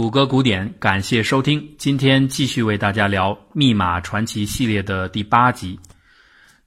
[0.00, 1.74] 谷歌古典，感谢收听。
[1.76, 5.78] 今天继续为大家聊《密码传奇》系列的第八集。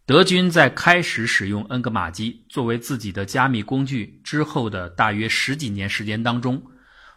[0.06, 6.62] 德军在开始使用恩格玛机作为自己的加密工具之后的大约十几年时间当中，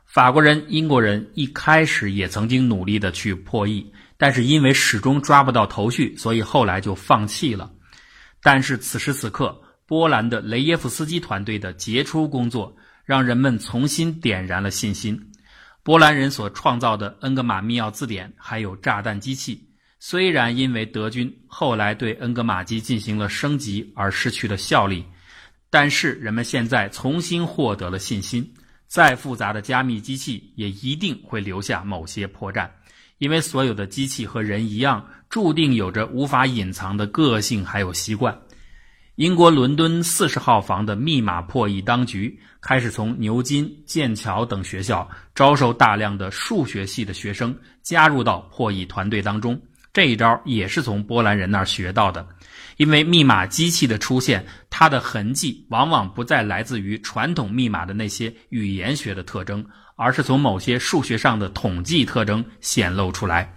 [0.06, 3.87] 法国人、英国人一开始也曾经努力的去破译，
[4.17, 7.71] 但是因为始终抓不到头绪，所以后来就放弃了。
[8.42, 9.54] 但是此时此刻，
[9.85, 12.74] 波兰的雷耶夫斯基团队的杰出工作，
[13.04, 15.21] 让人们重新点燃了信心。
[15.87, 19.68] 波兰人所创造的恩格玛密钥字典，还有炸弹机器，
[20.00, 25.04] 虽然因为德军后来对恩格玛机进行了升级而失去了效力，
[25.70, 28.52] 但是人们现在重新获得了信心。
[28.88, 32.68] 再复杂的加密机器也一定会留下某些破绽，
[33.18, 38.36] 因为所有的机器和人一样，注定有着无法隐藏的个性还有习惯。
[39.16, 49.59] 英国伦敦四十号房的密码破译当局开始从牛津、剑桥等学校招收大量的数学系的学生加入到破译团队当中。
[49.91, 52.28] 这一招也是从波兰人那儿学到的，
[52.77, 59.64] 因为密码机器的出现，它的痕迹往往不再来自于传统密码的那些语言学的特征，
[59.97, 63.51] 而是从某些数学上的统计特征显露出来。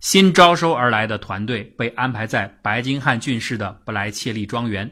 [0.00, 4.90] 新招收而来的团队被安排在白金汉郡市的布莱切利庄园，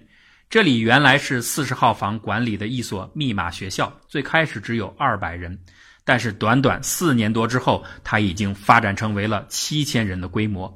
[0.51, 5.59] 这里原来是四十号房管理的一所密码学校，最开始只有二百人，
[6.05, 10.73] 但是短短四年多之后，它已经发展成为了七千人的规模。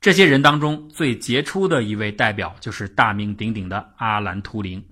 [0.00, 4.82] 这些人当中最杰出的一位代表就是大名鼎鼎的阿兰·图灵。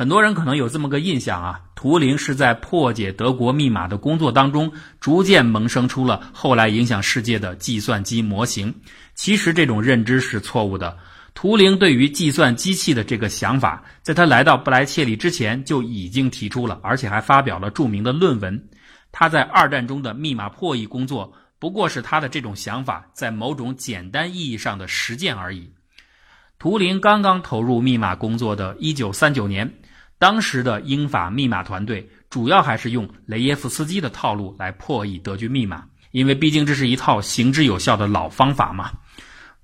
[0.00, 8.74] 很多人可能有这么个印象啊，图灵是在破解德国密码的工作当中，逐渐萌生出了后来影响世界的计算机模型。
[9.14, 10.96] 其实这种认知是错误的。
[11.34, 18.58] 图灵对于计算机器的这个想法，在他来到布莱切利之前就已经提出了，而且还发表了著名的论文。
[19.12, 25.70] 他在二战中的密码破译工作，不过是他的这种想法在某种简单意义上的实践而已。
[26.58, 29.74] 图灵刚刚投入密码工作的1939年，
[30.20, 38.92] 当时的英法密码团队主要还是用雷耶夫斯基的套路来破译德军密码，因为毕竟这是一套行之有效的老方法嘛。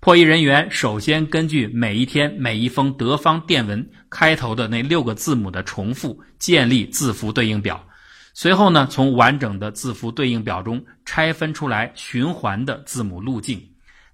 [0.00, 7.86] 破译人员首先根据每一天每一封德方电文开头的那六个字母的重复，建立字符对应表，
[8.32, 13.62] 随后呢，从完整的字符对应表中拆分出来循环的字母路径。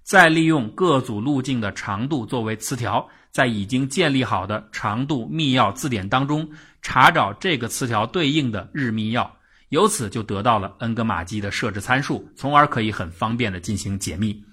[0.03, 6.47] 再利用各组路径的长度作为词条，在已经建立好的长度密钥字典当中
[6.81, 9.27] 查找这个词条对应的日密钥，
[9.69, 14.43] 由此就得到了恩格玛机的设置参数，从而可以很方便的进行解密。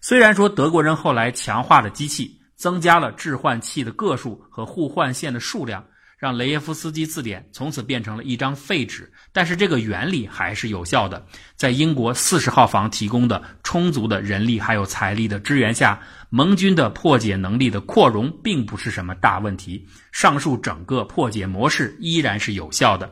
[0.00, 5.84] 虽然说德国人后来强化了机器，增加了置换器的个数和互换线的数量。
[6.18, 11.24] 让雷耶夫斯基字典从此变成了一张废纸，但是这个原理还是有效的。
[11.54, 19.86] 在英国四十号房提供的充足的人力还有财力的支援下，盟军的破解能力的扩容并不是什么大问题。
[20.10, 23.08] 上述整个破解模式依然是有效的。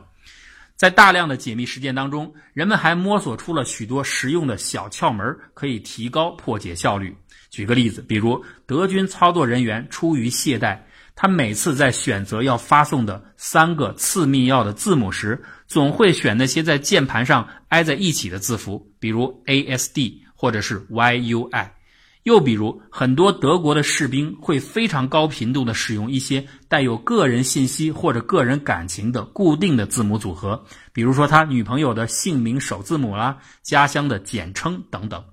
[0.75, 7.15] 在大量的解密实践当中，人们还摸索出了许多实用的小窍门，可以提高破解效率。
[7.49, 10.77] 举个例子，比如德军操作人员出于懈怠。
[11.19, 21.73] 他每次在选择要发送的三个次密钥的字母时，总会选那些在键盘上挨在一起的字符，比如 A S D 或者是 Y U I。
[22.21, 35.23] 又比如，很多德国的士兵会非常高频度的使用一些带有个人信息或者个人感情的固定的字母组合，比如说他女朋友的姓名首字母啦、家乡的简称等等。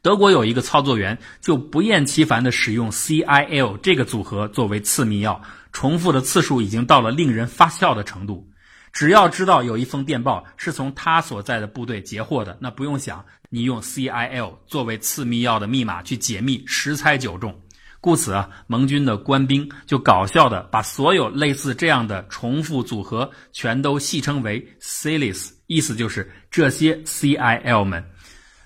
[0.00, 5.38] 德国有一个操作员，就不厌其烦地使用 CIL 这个组合作为次密钥，
[5.72, 8.48] 重复的次数已经到了令人发笑的程度。
[8.92, 17.54] 只要知道有一封电报是从他所在的部队截获的，那不用想，你用 CIL 作为次密钥的密码去解密，十猜九中。
[18.00, 28.02] 故此啊，盟军的官兵就搞笑的把所有类似这样的重复组合全都戏称为 CILIS，意思就是这些 CIL 们。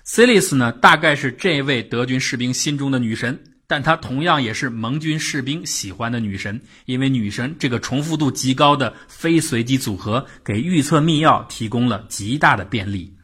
[0.05, 13.15] C i l i s 呢，大概是这位德军士兵心中的女神，但她同样也是盟军士兵喜欢的女神，因为女神这个重复度极高的非随机组合，给预测密钥提供了极大的便利。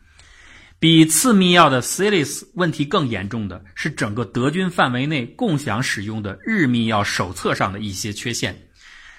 [0.79, 8.57] 比次密钥的 c i l i s 问题更严重的是，整个德军范围内共享使用的日密钥手册上的一些缺陷。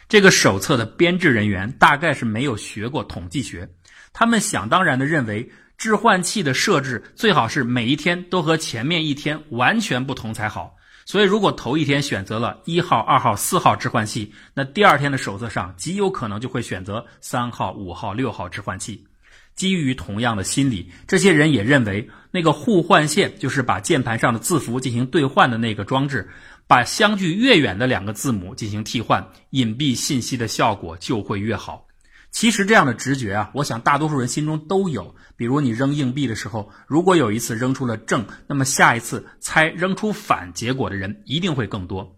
[0.09, 3.69] 这个手册的编制人员大概是没有学过统计学，
[4.15, 5.47] 他们想当然的认为。
[5.81, 10.77] 置换器的设置最好是每一天都和前面一天完全不同才好。
[11.07, 19.07] 所以，如果头一天选择了一号、二号、四号置换器，那第二天的手册上极有可能就会选择三号、五号、六号置换器。
[19.55, 26.29] 基于同样的心理，这些人也认为那个互换线就是把键盘上的字符进行兑换的那个装置，
[26.67, 31.87] 把相距越远的两个字母进行替换，隐蔽信息的效果就会越好。
[32.31, 35.15] 其实这样的直觉啊，我想大多数人心中都有。
[35.37, 42.17] 比如你扔硬币的时候，如果有一次扔出了正，那么下一次猜扔出反结果的人一定会更多。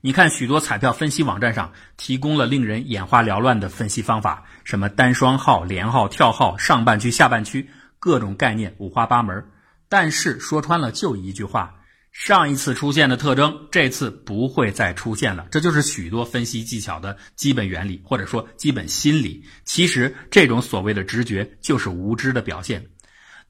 [0.00, 7.68] 你看，许多彩票分析网站上提供了令人眼花缭乱的分析方法，什么单双号、连号、跳号、上半区、下半区，
[7.98, 9.44] 各种概念五花八门。
[9.88, 11.74] 但是说穿了就一句话。
[12.18, 15.46] 上一次出现的特征，这次不会再出现了。
[15.52, 19.40] 这就是许多分析技巧的基本原理，或者说基本心理。
[19.64, 22.84] 其实，这种所谓的直觉就是无知的表现。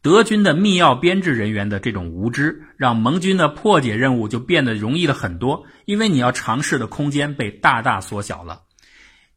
[0.02, 8.60] 德军的密钥编制人员的这种无知，让盟军的破解任务就变得容易了很多，因为你要尝试的空间被大大缩小了。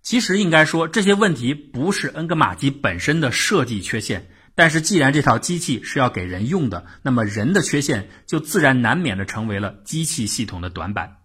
[0.02, 4.28] 其实，应该说这些问题不是恩格玛机本身的设计缺陷。
[4.54, 11.18] 但是，既然这套机器是要给人用的，那么人的缺陷就自然难免的成为了机器系统的短板。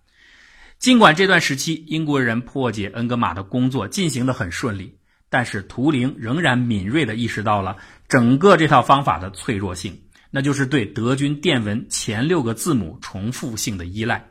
[0.78, 7.78] 尽管这段时期英国人破解恩格玛的工作进行的很顺利，但是图灵仍然敏锐的意识到了
[8.08, 14.28] 整个这套方法的脆弱性，那就是对德军电文前六个字母重复性的依赖。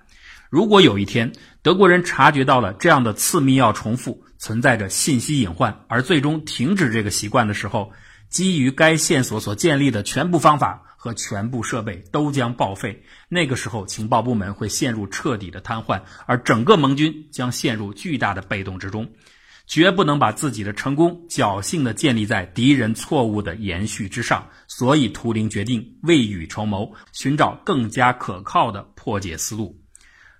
[0.49, 1.33] 如果有一天
[1.63, 7.91] 德国人察觉到了这样的次密钥重复存在着信息隐患，而最终停止这个习惯的时候，
[8.35, 13.01] 基于该线索所建立的全部方法和全部设备都将报废。
[13.29, 19.09] 那个时候，情报部门会陷入彻底的瘫痪，而整个盟军将陷入巨大的被动之中。
[19.67, 24.49] 绝不能把自己的成功侥幸地建立在敌人错误的延续之上。
[24.67, 29.81] 所以，图灵决定未雨绸缪，寻找更加可靠的破解思路。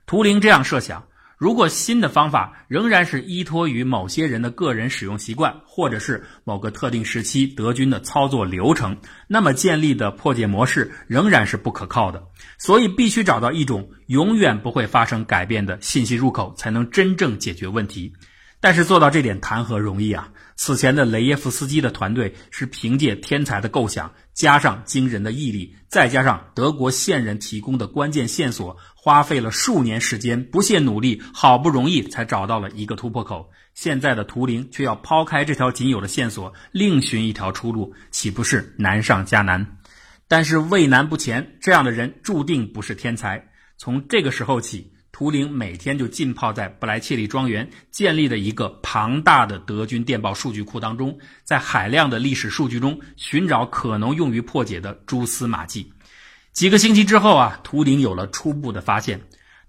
[0.06, 1.07] 图灵这样设想。
[1.38, 8.98] 如果新的方法仍然是依托于某些人的个人使用习惯，或者是某个特定时期德军的操作流程，
[9.28, 12.24] 那么建立的破解模式仍然是不可靠的。
[12.58, 18.14] 所以，必须找到一种永远不会发生改变的信息入口，才能真正解决问题。
[18.62, 20.30] 但是做到这点谈何容易啊！
[20.56, 33.52] 此前的雷耶夫斯基的团队是凭借天才的构想，加上惊人的毅力，再加上德国线人提供的关键线索，花费了数年时间，不懈努力，好不容易才找到了一个突破口。
[33.75, 39.78] 现在的图灵却要抛开这条仅有的线索，另寻一条出路，岂不是难上加难？
[40.28, 43.48] 但是畏难不前，这样的人注定不是天才。
[43.78, 44.92] 从这个时候起。
[45.12, 55.90] 图灵每天就浸泡在布莱切利庄园建立的一个庞大的德军电报数据库当中，在海量的历史数据中寻找可能用于破解的蛛丝马迹。
[56.56, 59.19] 几个星期之后啊，图灵有了初步的发现。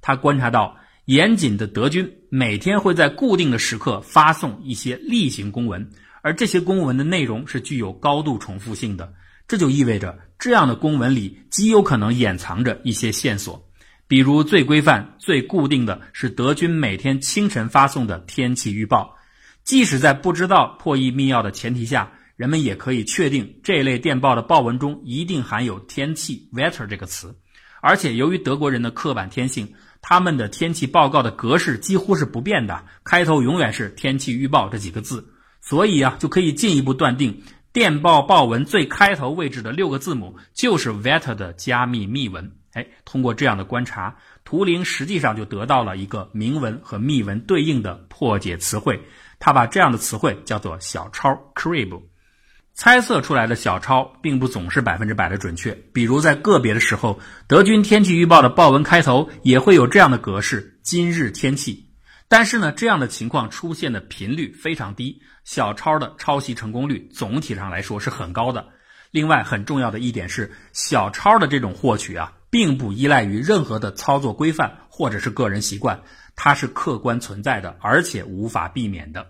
[0.00, 5.90] 他观察到，严谨的德军每天会在固定的时刻发送一些例行公文，
[6.22, 9.12] 而这些公文的内容是具有高度重复性的。
[9.48, 13.68] 这就意味着，这样的公文里极有可能掩藏着一些线索。
[14.06, 19.16] 比如最规范、最固定的是德军每天清晨发送的天气预报，
[19.64, 27.34] 即使在不知道破译密钥的前提下，人们也可以确定这类电报的报文中一定含有“天气 ”（weather） 这个词。
[27.80, 29.72] 而且由于德国人的刻板天性，
[30.02, 35.26] 他们的天气报告的格式几乎是不变的，开头永远是“天气预报”这几个字，
[35.60, 37.42] 所以啊，就可以进一步断定，
[37.72, 42.52] 电报报文最开头位置的六个字母就是 weather 的加密密文。
[42.72, 49.00] 哎，通过这样的观察，图灵实际上就得到了一个明文和密文对应的破解词汇。
[49.38, 52.02] 他把这样的词汇叫做“小抄 ”（crib）。
[52.76, 57.18] 猜测出来的小抄并不总是百分之百的准确，比如在个别的时候，
[57.48, 61.88] 德军天气预报的报文开头也会有这样的格式：“今日天气”。
[62.28, 68.66] 但是呢，这样的情况出现的频率非常低，小抄的抄袭成功率总体上来说是很高的。
[69.10, 72.32] 另外，很重要的一点是，小抄的这种获取啊。
[72.48, 76.00] 并不依赖于任何的操作规范或者是个人习惯，
[76.36, 79.26] 它是客观存在的，而且无法避免的。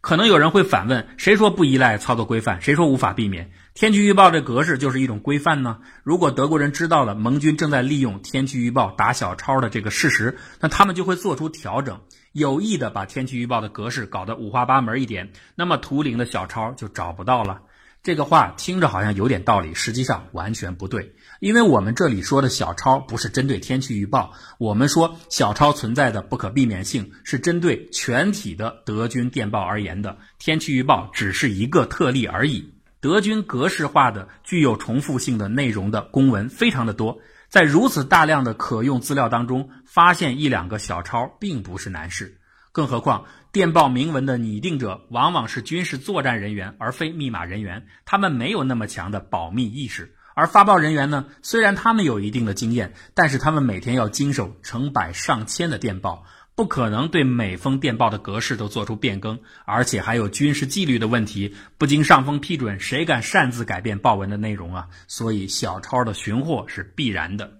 [0.00, 2.60] 可能有人会反问：谁说不依赖操作规范？
[2.60, 3.50] 谁说无法避免？
[3.74, 5.78] 天气预报这格式就是一种规范呢？
[6.02, 12.00] 如果德国人知道了盟军正在利用天气预报打小抄的这个事实，那他们就会做出调整，
[12.32, 17.60] 有意的把天气预报的格式搞得五花八门一点，那么图灵的小抄就找不到了。
[18.02, 21.14] 这个话听着好像有点道理，实际上完全不对。
[21.38, 32.72] 因为我们这里说的小抄不是针对天气预报，我们说小抄存在的不可避免性是针对全体的德军电报而言的，天气预报只是一个特例而已。
[33.00, 37.18] 德军格式化的、具有重复性的内容的公文非常的多，
[37.50, 42.39] 在如此大量的可用资料当中，发现一两个小抄并不是难事。
[42.72, 50.14] 更何况，电报明文的拟定者往往是军事作战人员，而非密码人员，他们没有那么强的保密意识。
[50.34, 56.24] 而发报人员呢，虽然他们有一定的经验，但是他们每天要经手成百上千的电报，
[56.54, 64.88] 不可能对每封电报的格式都做出变更，而且还有军事纪律的问题，不经上峰批准，谁敢擅自改变报文的内容啊？
[65.08, 67.58] 所以小抄的寻获是必然的。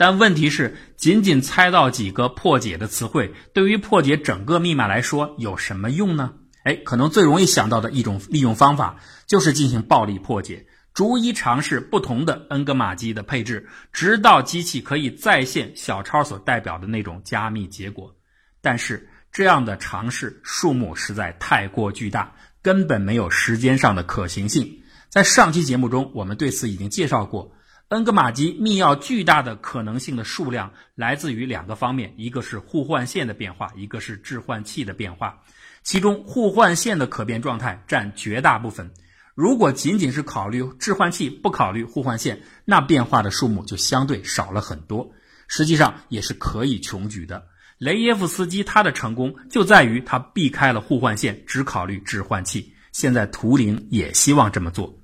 [0.00, 6.32] 但问题是，仅仅猜到几个破解的词汇，对于破解整个密码来说有什么用呢？
[6.64, 10.64] 哎，可能最容易想到的一种利用方法，就是进行暴力破解，
[10.94, 18.16] 逐一尝试不同的恩格玛机的配置，直到机器可以再现小抄所代表的那种加密结果。
[18.62, 24.66] 但是，这样的尝试数目实在太过巨大，根本没有时间上的可行性。
[25.10, 27.52] 在上期节目中，我们对此已经介绍过。
[27.90, 35.40] 恩格玛机密钥巨大的可能性的数量来自于两个方面，一个是互换线的变化，一个是置换器的变化。
[35.82, 38.88] 其中互换线的可变状态占绝大部分。
[39.34, 45.10] 如果仅仅是考虑置换器，不考虑互换线，那变化的数目就相对少了很多。
[45.48, 47.44] 实际上也是可以穷举的。
[47.78, 52.72] 雷耶夫斯基他的成功就在于他避开了互换线，只考虑置换器。
[52.92, 54.99] 现在图灵也希望这么做。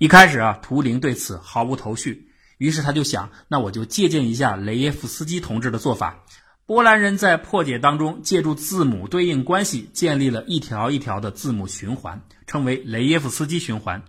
[0.00, 2.26] 一开始啊，图灵对此毫无头绪，
[2.56, 6.24] 于是他就想，那我就借鉴一下雷耶夫斯基同志的做法。
[6.64, 14.02] 波兰人在破解当中，借助字母对应关系，建立了一条一条的字母循环，称为雷耶夫斯基循环。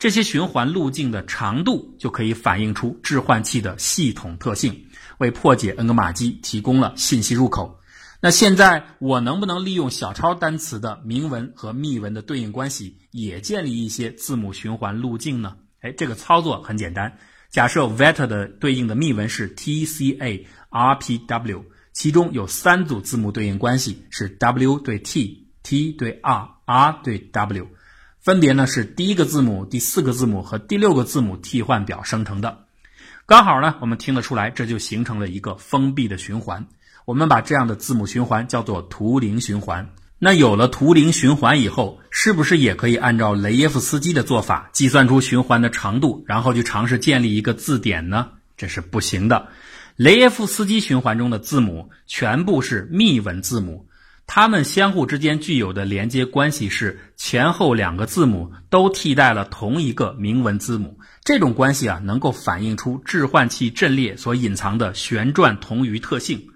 [0.00, 4.86] 这些循环路径的长度就可以反映出置换器的系统特性，
[5.18, 7.78] 为破解恩格玛机提供了信息入口。
[8.26, 15.54] 那现在我能不能利用小抄单词的明文和密文的对应关系，也建立一些字母循环路径呢？
[15.80, 17.18] 哎，这个操作很简单。
[17.50, 27.68] 假设 vet 的对应的密文是 t c a r p w，其中有三组字母对应关系是 w 对 t，t 对 r，r 对 w，
[28.18, 32.64] 分别呢是第一个字母、第四个字母和第六个字母替换表生成的。
[33.24, 36.66] 刚好呢，我们听得出来，这就形成了一个封闭的循环。
[37.06, 39.90] 我们把这样的字母循环叫做图灵循环。
[40.18, 48.30] 那有了图灵循环以后，是不是也可以按照雷耶夫斯基的做法计算出循环的长度，然后去尝试建立一个字典呢？
[48.56, 49.46] 这是不行的。
[49.94, 53.86] 雷耶夫斯基循环中的字母全部是密文字母，
[54.26, 60.98] 它们相互之间具有的连接关系是前后两个字母都替代了同一个明文字母。
[61.22, 66.48] 这种关系啊，能够反映出置换器阵列所隐藏的旋转同余特性。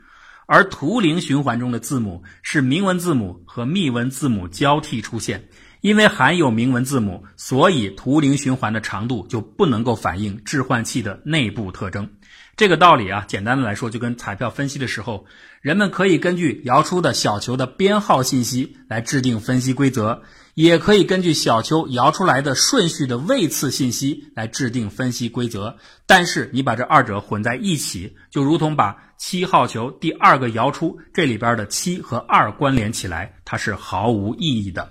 [0.52, 5.48] 而图灵循环中的字母是明文字母和密文字母交替出现，
[5.80, 12.10] 因为含有明文字母，所以图灵循环的长度就不能够反映置换器的内部特征。
[12.56, 15.24] 这个道理啊，简单的来说，就跟彩票分析的时候，
[15.62, 20.22] 人们可以根据摇出的小球的编号信息来制定分析规则。
[20.54, 34.90] 也可以根据小球摇出来的顺序的位次信息来制定分析规则，但是你把这二者混在一起，就如同把七号球第二个摇出，这里边的七和二关联起来，它是毫无意义的。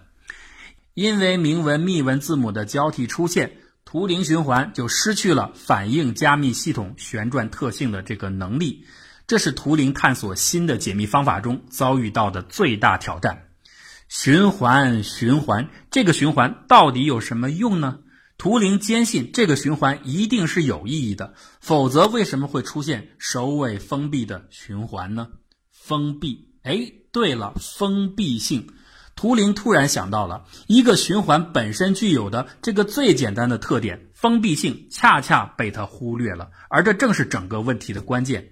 [1.00, 3.53] 因为明文密文字母的交替出现，
[3.86, 8.84] 图灵循环就失去了反映加密系统旋转特性的这个能力，
[9.25, 13.46] 这是图灵探索新的解密方法中遭遇到的最大挑战。
[14.10, 18.00] 循环，循环，这个循环到底有什么用呢？
[18.38, 25.29] 图灵坚信这个循环一定是有意义的，否则为什么会出现首尾封闭的循环呢？
[25.72, 28.68] 封闭，哎，对了，封闭性。
[29.20, 38.52] 图灵突然想到了一个循环本身具有的这个最简单的特点——封闭性，恰恰被他忽略了，而这正是整个问题的关键。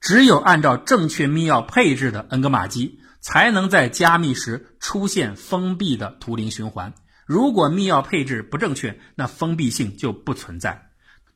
[0.00, 2.98] 只有按照正确密钥配置的恩格玛机。
[3.20, 6.94] 才能在加密时出现封闭的图灵循环。
[7.26, 10.90] 如果密钥配置不正确，那封闭性就不存在。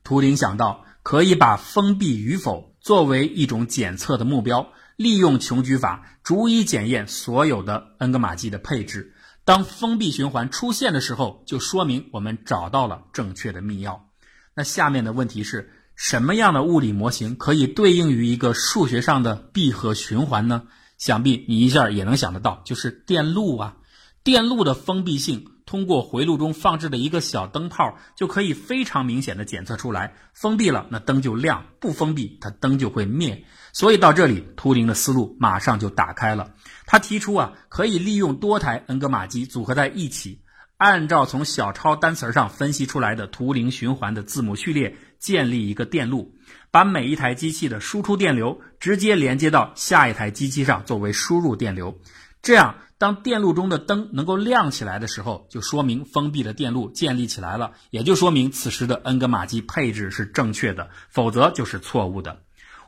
[0.04, 4.68] 图灵想到可以把封闭与否作为一种检测的目标，
[5.00, 9.14] 利用穷举法逐一检验所有的恩格玛机的配置。
[9.46, 14.00] 当封闭循环出现的时候，就说明我们找到了正确的密钥。
[14.54, 20.64] 那下面的问题是什么样的物理模型可以对应于一个数学上的闭合循环呢？
[20.98, 23.76] 想必你一下也能想得到，就是电路啊，
[24.22, 30.14] 电路的封闭性，通过回路中放置的一个小灯泡，就可以非常明显的检测出来。
[30.34, 33.46] 封闭了，那灯就亮；不封闭，它灯就会灭。
[33.72, 36.52] 所以到这里，图灵的思路马上就打开了。
[36.86, 40.40] 他提出啊，可以利用多台恩格玛机组合在一起，
[40.76, 46.34] 按照从小抄单词上分析出来的图灵循环的字母序列，建立一个电路。
[46.72, 51.98] 把每一台机器的输出电流直接连接到下一台机器上作为输入电流，
[52.42, 62.42] 这样，当电路中的灯能够亮起来的时候，就说明封闭的电路建立起来了，也就说明此时的恩格玛机配置是正确的，否则就是错误的。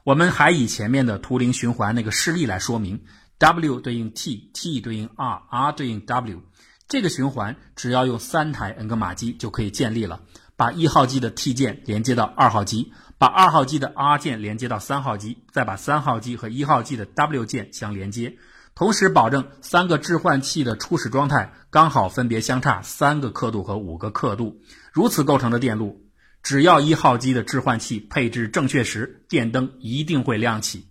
[0.05, 3.05] 我们还以前面的图灵循环那个示例来说明
[3.39, 6.43] ：W 对应 T，T 对应 R，R 对应 W。
[6.89, 10.23] 这个循环只要用三台恩格玛机就可以建立了。
[10.57, 18.37] 把一号机的 T 键连接到二号机，把二号机的 R 键连接到三号机，再把三号机和一号机的 W 键相连接，
[18.75, 24.61] 同时保证三个置换器的初始状态刚好分别相差三个刻度和五个刻度。
[24.93, 26.01] 如此构成的电路，
[26.43, 30.89] 只要一号机的置换器配置正确时，电灯一定会亮起。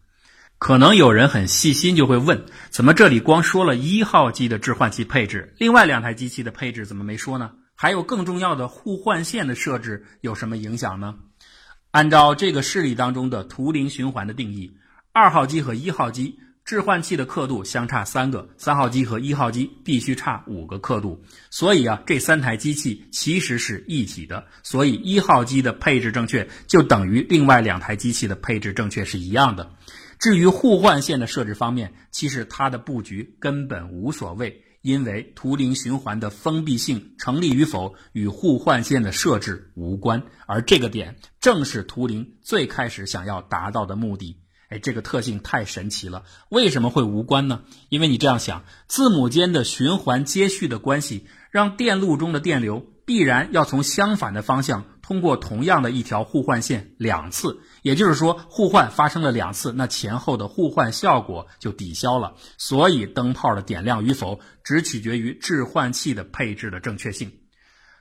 [0.58, 7.51] 可能有人很细心就会问：怎么这里光说了一号机的置换器配置，另外两台机器的配置怎么没说呢？
[7.75, 11.15] 还有更重要的互换线的设置有什么影响呢？
[11.89, 14.77] 按照这个示例当中的图灵循环的定义，
[15.12, 21.24] 二号机和一号机置换器的刻度相差三个，三号机和一号机必须差五个刻度。
[21.50, 24.48] 所以啊，这三台机器其实是一体的。
[24.63, 29.74] 所以一号机的配置正确，就等于另外两台机器的配置正确是一样的。
[30.20, 34.63] 至于互换线的设置方面，其实它的布局根本无所谓。
[34.82, 44.40] 因为图灵循环的封闭性成立与否与互换线的设置无关，而这个点正是图灵最开始想要达到的目的。
[44.71, 46.23] 哎，这个特性太神奇了！
[46.49, 47.61] 为什么会无关呢？
[47.89, 54.85] 因为你这样想，字母间的循环接续的关系，让电路中的电流必然要从相反的方向。
[55.01, 62.35] 通过同样的一条互换线两次，也就是说互换发生了两次，那前后的互换效果就抵消了。
[62.57, 67.33] 所以灯泡的点亮与否只取决于置换器的配置的正确性。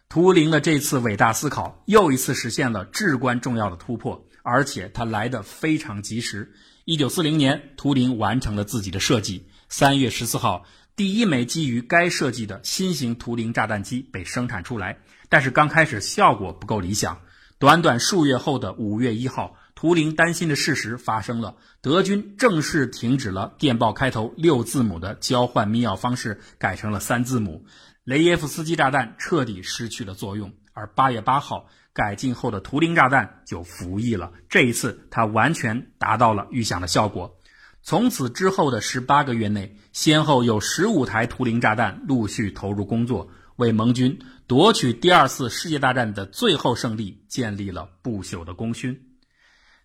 [0.09, 6.53] 图灵的这次伟大思考又一次实现了至关重要的突破，而且它来得非常及时。
[6.85, 9.47] 一九四零年，图灵完成了自己的设计。
[9.69, 10.65] 三月十四号，
[10.97, 14.99] 第一枚基于该设计的新型图灵炸弹机被生产出来。
[15.29, 17.21] 但是刚开始效果不够理想，
[17.59, 27.65] 短短数月后的五月一号，图灵担心的事实发生了，德军正式停止了电报开头六字母的交换密钥方式，改成了三字母，
[28.03, 30.53] 雷耶夫斯基炸弹彻底失去了作用。
[30.73, 37.37] 而八月八号，改进后的图灵炸弹就服役了，这一次它完全达到了预想的效果。
[37.83, 44.19] 从此之后的十八个月内，先后有十五台图灵炸弹陆续投入工作，为盟军。
[44.47, 49.01] 夺取第二次世界大战的最后胜利，建立了不朽的功勋。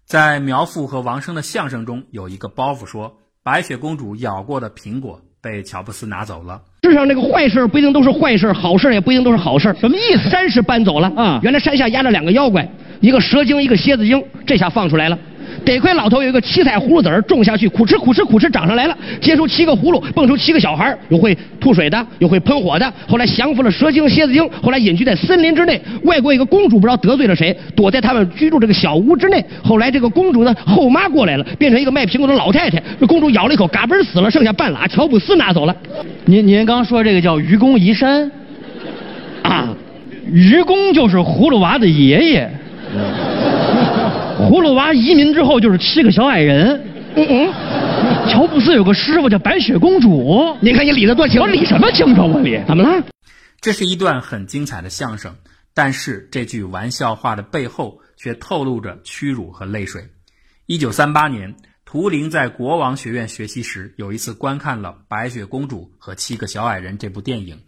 [0.03, 9.75] 在苗阜和王声的相声中，有一个包袱说：“白雪公主咬过的苹果被乔布斯拿走了。”世上那个坏事不一定都是坏事，好事也不一定都是好事。
[9.79, 10.29] 什么意思？
[10.29, 11.39] 山是搬走了啊！
[11.41, 12.67] 原来山下压着两个妖怪，
[12.99, 15.17] 一个蛇精，一个蝎子精，这下放出来了。
[15.65, 22.93] 得亏老头有一个七彩葫芦籽儿种下去，苦吃苦吃苦吃长上来了，结出七个葫芦，蹦出七个小孩有会吐水的，有会喷火的。
[23.07, 25.81] 后来降服了蛇精、蝎子精，后来隐居在森林之内。
[26.03, 29.43] 外国一个公主不知道得罪了谁，躲在他们居住这个小屋之内。
[29.63, 32.81] 后来这个公主的后妈过来了，变成一个卖苹果的老太太。
[32.99, 35.75] 这公主咬了一口，嘎嘣死了，剩下半拉，乔布斯拿走了。
[36.25, 38.29] 您您刚说这个叫愚公移山
[39.41, 39.75] 啊？
[40.31, 42.49] 愚公就是葫芦娃的爷爷。
[44.37, 46.91] 葫芦娃移民之后就是七个小矮人。
[47.15, 50.57] 嗯嗯，乔布斯有个师傅叫白雪公主。
[50.59, 52.23] 你看你理得多清，我理什么清楚？
[52.23, 53.05] 我理怎么了？
[53.61, 55.35] 这是一段很精彩的相声，
[55.73, 60.09] 但是这句玩笑话的背后却透露着屈辱和泪水。
[60.65, 67.59] 一九三八年，图灵在国王学院学习时，有一次观看了《白雪公主和七个小矮人》这部电影，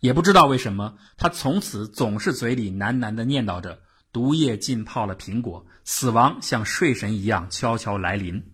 [0.00, 3.80] 也不知道为什么，他从此总是嘴里喃喃地念叨着。
[4.14, 8.44] 毒液浸泡了苹果，死亡像睡神一样悄悄来临。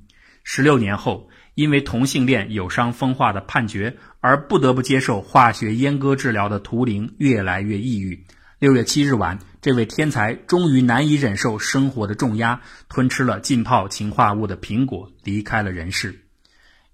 [0.43, 8.25] 十六年后，因为同性恋有伤风化的判决而不得不接受化学阉割治疗的图灵越来越抑郁。
[8.59, 16.25] 六月七日晚，这位天才终于难以忍受生活的重压，吞吃了浸泡氰化物的苹果，离开了人世。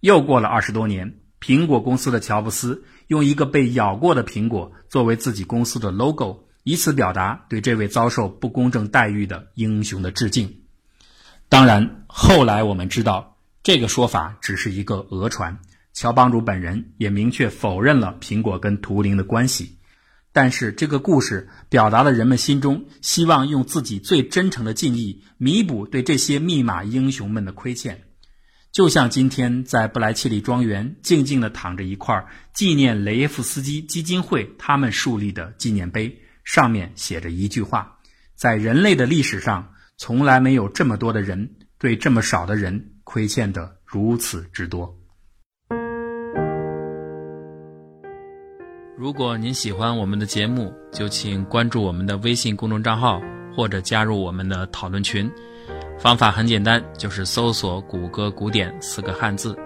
[0.00, 6.45] 又过了二十多年，苹果公司的乔布斯用一个被咬过的苹果作为自己公司的 logo。
[6.68, 10.62] 以此表达对这位遭受不公正待遇的英雄的致敬。
[11.48, 15.61] 当然，后来我们知道这个说法只是一个讹传，
[15.92, 19.79] 乔帮主本人也明确否认了苹果跟图灵的关系。
[20.33, 28.02] 但是，这个故事表达了人们心中希望用自己最真诚的敬意弥补对这些密码英雄们的亏欠，
[28.72, 36.22] 就像今天在布莱切利庄园静静地躺着一块纪念雷耶夫斯基基金会他们树立的纪念碑。
[36.46, 37.98] 上面写着一句话：
[38.37, 44.96] 在人类的历史上，从来没有这么多的人对这么少的人亏欠的如此之多。
[48.96, 53.20] 如果您喜欢我们的节目，就请关注我们的微信公众账号，
[53.54, 55.28] 或者加入我们的讨论群。
[55.98, 59.59] 方法很简单，就是搜索“谷歌古典”四个汉字，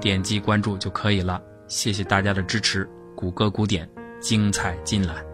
[0.00, 1.42] 点击关注就可以了。
[1.66, 3.88] 谢谢大家的支持，谷歌古典
[4.20, 5.31] 精彩尽览。